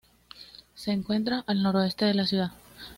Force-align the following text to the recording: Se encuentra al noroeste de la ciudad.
Se 0.73 0.89
encuentra 0.91 1.41
al 1.45 1.61
noroeste 1.61 2.05
de 2.05 2.15
la 2.15 2.25
ciudad. 2.25 2.53